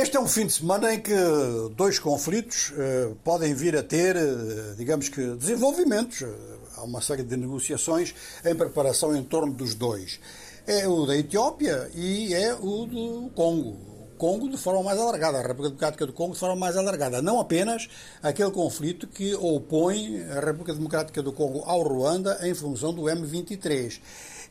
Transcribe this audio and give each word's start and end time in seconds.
Este 0.00 0.16
é 0.16 0.20
um 0.20 0.28
fim 0.28 0.46
de 0.46 0.52
semana 0.52 0.94
em 0.94 1.00
que 1.00 1.12
dois 1.74 1.98
conflitos 1.98 2.72
eh, 2.78 3.10
podem 3.24 3.52
vir 3.52 3.76
a 3.76 3.82
ter, 3.82 4.14
eh, 4.14 4.74
digamos 4.76 5.08
que, 5.08 5.34
desenvolvimentos. 5.34 6.22
Há 6.76 6.84
uma 6.84 7.00
série 7.02 7.24
de 7.24 7.36
negociações 7.36 8.14
em 8.44 8.54
preparação 8.54 9.16
em 9.16 9.24
torno 9.24 9.52
dos 9.52 9.74
dois. 9.74 10.20
É 10.68 10.86
o 10.86 11.04
da 11.04 11.16
Etiópia 11.16 11.90
e 11.96 12.32
é 12.32 12.54
o 12.54 12.86
do 12.86 13.28
Congo. 13.34 13.97
Congo 14.18 14.50
de 14.50 14.58
forma 14.58 14.82
mais 14.82 14.98
alargada, 14.98 15.38
a 15.38 15.42
República 15.42 15.68
Democrática 15.68 16.06
do 16.06 16.12
Congo 16.12 16.34
de 16.34 16.40
forma 16.40 16.56
mais 16.56 16.76
alargada. 16.76 17.22
Não 17.22 17.40
apenas 17.40 17.88
aquele 18.22 18.50
conflito 18.50 19.06
que 19.06 19.34
opõe 19.36 20.22
a 20.30 20.40
República 20.40 20.74
Democrática 20.74 21.22
do 21.22 21.32
Congo 21.32 21.62
ao 21.64 21.82
Ruanda 21.82 22.38
em 22.42 22.52
função 22.52 22.92
do 22.92 23.02
M23 23.02 24.00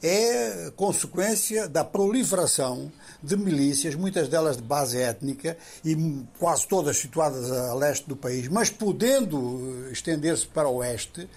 é 0.02 0.72
consequência 0.76 1.68
da 1.68 1.84
proliferação 1.84 2.92
de 3.22 3.36
milícias, 3.36 3.96
muitas 3.96 4.28
delas 4.28 4.58
de 4.58 4.64
base 4.64 5.00
étnica 5.00 5.58
e 5.84 5.96
quase 6.38 6.68
todas 6.68 6.98
situadas 6.98 7.52
a 7.52 7.74
leste 7.74 8.08
do 8.08 8.16
país, 8.16 8.48
mas 8.48 8.70
podendo 8.70 9.90
estender-se 9.92 10.48
para 10.48 10.70
o 10.70 10.78
oeste. 10.78 11.28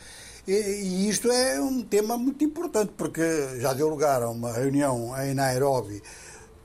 E 0.46 1.08
isto 1.08 1.30
é 1.30 1.60
um 1.60 1.82
tema 1.82 2.16
muito 2.18 2.42
importante, 2.42 2.92
porque 2.96 3.22
já 3.60 3.72
deu 3.72 3.88
lugar 3.88 4.22
a 4.22 4.30
uma 4.30 4.52
reunião 4.52 5.14
em 5.22 5.32
Nairobi, 5.32 6.02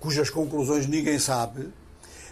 cujas 0.05 0.29
conclusões 0.29 0.85
ninguém 0.85 1.17
sabe, 1.17 1.67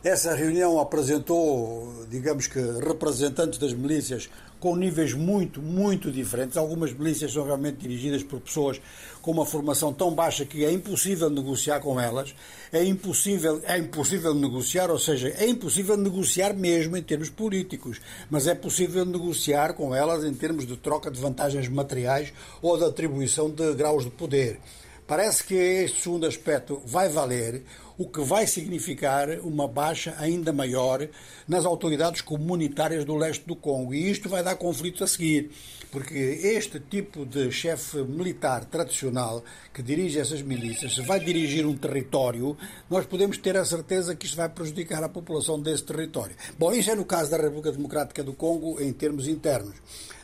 essa 0.03 0.35
reunião 0.35 0.79
apresentou, 0.79 2.05
digamos 2.07 2.45
que, 2.45 2.59
representantes 2.59 3.57
das 3.57 3.73
milícias 3.73 4.29
com 4.59 4.75
níveis 4.75 5.13
muito, 5.15 5.59
muito 5.59 6.11
diferentes. 6.11 6.55
Algumas 6.55 6.93
milícias 6.93 7.33
são 7.33 7.43
realmente 7.43 7.77
dirigidas 7.77 8.21
por 8.21 8.39
pessoas 8.39 8.79
com 9.23 9.31
uma 9.31 9.43
formação 9.43 9.91
tão 9.91 10.13
baixa 10.13 10.45
que 10.45 10.63
é 10.63 10.71
impossível 10.71 11.31
negociar 11.31 11.79
com 11.79 11.99
elas. 11.99 12.35
É 12.71 12.83
impossível, 12.83 13.59
é 13.63 13.79
impossível 13.79 14.35
negociar, 14.35 14.91
ou 14.91 14.99
seja, 14.99 15.29
é 15.29 15.47
impossível 15.47 15.97
negociar 15.97 16.53
mesmo 16.53 16.95
em 16.95 17.01
termos 17.01 17.31
políticos, 17.31 17.99
mas 18.29 18.45
é 18.45 18.53
possível 18.53 19.03
negociar 19.03 19.73
com 19.73 19.95
elas 19.95 20.23
em 20.23 20.33
termos 20.35 20.67
de 20.67 20.77
troca 20.77 21.09
de 21.09 21.19
vantagens 21.19 21.67
materiais 21.67 22.31
ou 22.61 22.77
de 22.77 22.83
atribuição 22.83 23.49
de 23.49 23.73
graus 23.73 24.03
de 24.03 24.11
poder. 24.11 24.59
Parece 25.05 25.43
que 25.43 25.55
este 25.55 26.01
segundo 26.01 26.25
aspecto 26.25 26.81
vai 26.85 27.09
valer, 27.09 27.63
o 27.97 28.07
que 28.07 28.21
vai 28.21 28.47
significar 28.47 29.29
uma 29.41 29.67
baixa 29.67 30.15
ainda 30.17 30.51
maior 30.51 31.07
nas 31.47 31.65
autoridades 31.65 32.21
comunitárias 32.21 33.05
do 33.05 33.15
leste 33.15 33.45
do 33.45 33.55
Congo. 33.55 33.93
E 33.93 34.09
isto 34.09 34.29
vai 34.29 34.43
dar 34.43 34.55
conflitos 34.55 35.01
a 35.01 35.07
seguir, 35.07 35.51
porque 35.91 36.15
este 36.15 36.79
tipo 36.79 37.25
de 37.25 37.51
chefe 37.51 37.97
militar 37.97 38.65
tradicional 38.65 39.43
que 39.73 39.83
dirige 39.83 40.19
essas 40.19 40.41
milícias, 40.41 40.95
se 40.95 41.01
vai 41.01 41.19
dirigir 41.19 41.65
um 41.65 41.77
território, 41.77 42.57
nós 42.89 43.05
podemos 43.05 43.37
ter 43.37 43.57
a 43.57 43.65
certeza 43.65 44.15
que 44.15 44.25
isto 44.25 44.37
vai 44.37 44.49
prejudicar 44.49 45.03
a 45.03 45.09
população 45.09 45.59
desse 45.59 45.83
território. 45.83 46.35
Bom, 46.57 46.71
isso 46.71 46.89
é 46.89 46.95
no 46.95 47.05
caso 47.05 47.29
da 47.29 47.37
República 47.37 47.71
Democrática 47.71 48.23
do 48.23 48.33
Congo 48.33 48.81
em 48.81 48.91
termos 48.91 49.27
internos. 49.27 49.75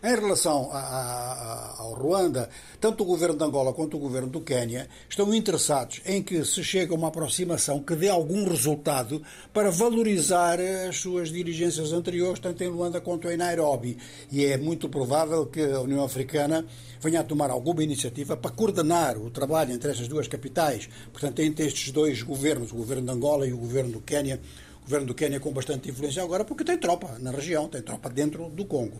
Em 0.02 0.16
relação 0.16 0.70
ao 0.72 1.94
Ruanda, 1.94 2.50
tanto 2.80 3.04
o 3.04 3.06
governo 3.06 3.36
de 3.36 3.44
Angola 3.44 3.74
quanto 3.74 3.98
o 3.98 4.00
governo 4.00 4.30
do 4.30 4.40
Quênia 4.40 4.69
estão 5.10 5.34
interessados 5.34 6.02
em 6.06 6.22
que 6.22 6.44
se 6.46 6.64
chegue 6.64 6.92
a 6.92 6.96
uma 6.96 7.08
aproximação 7.08 7.82
que 7.82 7.96
dê 7.96 8.10
algum 8.10 8.48
resultado 8.48 9.22
para 9.54 9.72
valorizar 9.72 10.60
as 10.60 10.98
suas 10.98 11.30
dirigências 11.30 11.94
anteriores, 11.94 12.40
tanto 12.40 12.64
em 12.64 12.68
Luanda 12.68 13.02
quanto 13.02 13.30
em 13.30 13.38
Nairobi. 13.38 13.98
E 14.32 14.46
é 14.46 14.58
muito 14.58 14.90
provável 14.90 15.46
que 15.46 15.62
a 15.62 15.82
União 15.82 16.04
Africana 16.04 16.66
venha 17.02 17.22
a 17.22 17.24
tomar 17.24 17.50
alguma 17.50 17.84
iniciativa 17.84 18.36
para 18.36 18.52
coordenar 18.52 19.18
o 19.18 19.30
trabalho 19.30 19.74
entre 19.74 19.92
estas 19.92 20.08
duas 20.08 20.28
capitais, 20.28 20.90
portanto, 21.12 21.40
entre 21.40 21.66
estes 21.66 21.92
dois 21.92 22.22
governos, 22.22 22.72
o 22.72 22.76
governo 22.76 23.06
de 23.06 23.12
Angola 23.12 23.48
e 23.48 23.54
o 23.54 23.58
governo 23.58 23.94
do 23.94 24.02
Quênia. 24.02 24.40
O 24.82 24.86
governo 24.90 25.08
do 25.08 25.14
Quênia 25.14 25.40
com 25.40 25.52
bastante 25.52 25.90
influência 25.90 26.24
agora, 26.24 26.44
porque 26.44 26.64
tem 26.64 26.78
tropa 26.78 27.18
na 27.20 27.32
região, 27.32 27.68
tem 27.68 27.82
tropa 27.82 28.10
dentro 28.10 28.50
do 28.50 28.66
Congo. 28.66 29.00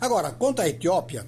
Agora, 0.00 0.30
quanto 0.30 0.60
à 0.60 0.68
Etiópia, 0.68 1.26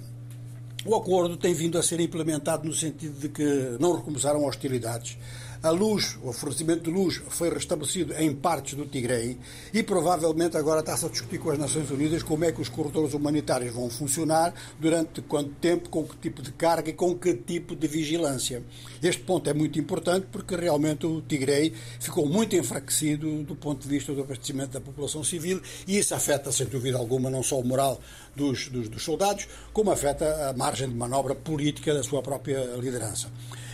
o 0.85 0.95
acordo 0.95 1.35
tem 1.35 1.53
vindo 1.53 1.77
a 1.77 1.83
ser 1.83 1.99
implementado 1.99 2.67
no 2.67 2.73
sentido 2.73 3.19
de 3.19 3.29
que 3.29 3.77
não 3.79 3.95
recomeçaram 3.95 4.45
hostilidades 4.45 5.17
a 5.65 5.71
luz, 5.71 6.15
o 6.21 6.31
fornecimento 6.31 6.83
de 6.83 6.91
luz 6.91 7.19
foi 7.29 7.49
restabelecido 7.49 8.13
em 8.19 8.31
partes 8.35 8.75
do 8.75 8.85
Tigre 8.85 9.39
e 9.73 9.81
provavelmente 9.81 10.55
agora 10.55 10.81
está-se 10.81 11.07
a 11.07 11.09
discutir 11.09 11.39
com 11.39 11.49
as 11.49 11.57
Nações 11.57 11.89
Unidas 11.89 12.21
como 12.21 12.45
é 12.45 12.51
que 12.51 12.61
os 12.61 12.69
corredores 12.69 13.15
humanitários 13.15 13.73
vão 13.73 13.89
funcionar, 13.89 14.53
durante 14.79 15.23
quanto 15.23 15.49
tempo, 15.55 15.89
com 15.89 16.03
que 16.03 16.17
tipo 16.17 16.43
de 16.43 16.51
carga 16.51 16.91
e 16.91 16.93
com 16.93 17.15
que 17.15 17.33
tipo 17.33 17.75
de 17.75 17.87
vigilância. 17.87 18.63
Este 19.01 19.23
ponto 19.23 19.49
é 19.49 19.55
muito 19.55 19.79
importante 19.79 20.27
porque 20.31 20.55
realmente 20.55 21.07
o 21.07 21.19
Tigre 21.19 21.73
ficou 21.99 22.27
muito 22.27 22.55
enfraquecido 22.55 23.41
do 23.41 23.55
ponto 23.55 23.81
de 23.81 23.89
vista 23.89 24.13
do 24.13 24.21
abastecimento 24.21 24.73
da 24.73 24.81
população 24.81 25.23
civil 25.23 25.59
e 25.87 25.97
isso 25.97 26.13
afeta, 26.13 26.51
sem 26.51 26.67
dúvida 26.67 26.99
alguma, 26.99 27.27
não 27.27 27.41
só 27.41 27.59
o 27.59 27.65
moral 27.65 27.99
dos, 28.35 28.67
dos, 28.67 28.87
dos 28.87 29.03
soldados, 29.03 29.47
como 29.73 29.89
afeta 29.89 30.49
a 30.49 30.53
margem 30.75 30.89
de 30.89 30.95
manobra 30.95 31.33
política 31.33 31.93
da 31.93 32.03
sua 32.03 32.21
própria 32.21 32.59
liderança. 32.77 33.29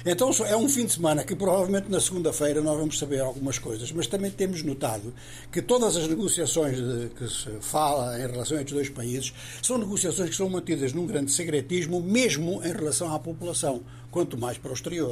Então 0.05 0.31
é 0.45 0.55
um 0.55 0.69
fim 0.69 0.85
de 0.85 0.93
semana 0.93 1.23
que 1.23 1.35
provavelmente 1.35 1.89
na 1.89 1.99
segunda-feira 1.99 2.61
nós 2.61 2.77
vamos 2.77 2.97
saber 2.97 3.21
algumas 3.21 3.57
coisas, 3.57 3.91
mas 3.91 4.07
também 4.07 4.29
temos 4.29 4.63
notado 4.63 5.13
que 5.51 5.61
todas 5.61 5.95
as 5.95 6.07
negociações 6.07 6.77
de, 6.77 7.09
que 7.09 7.27
se 7.27 7.49
fala 7.59 8.19
em 8.19 8.27
relação 8.27 8.57
a 8.57 8.61
estes 8.61 8.73
dois 8.73 8.89
países 8.89 9.33
são 9.61 9.77
negociações 9.79 10.29
que 10.29 10.35
são 10.35 10.49
mantidas 10.49 10.93
num 10.93 11.07
grande 11.07 11.31
segretismo, 11.31 12.01
mesmo 12.01 12.63
em 12.63 12.71
relação 12.71 13.13
à 13.13 13.19
população, 13.19 13.81
quanto 14.11 14.37
mais 14.37 14.57
para 14.57 14.71
o 14.71 14.73
exterior. 14.73 15.09